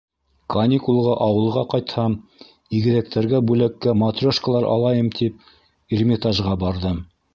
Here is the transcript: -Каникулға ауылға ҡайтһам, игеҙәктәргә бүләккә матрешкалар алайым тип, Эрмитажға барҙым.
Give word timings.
-Каникулға 0.53 1.11
ауылға 1.25 1.63
ҡайтһам, 1.73 2.15
игеҙәктәргә 2.79 3.41
бүләккә 3.51 3.95
матрешкалар 4.05 4.67
алайым 4.77 5.13
тип, 5.21 5.49
Эрмитажға 5.99 6.57
барҙым. 6.65 6.99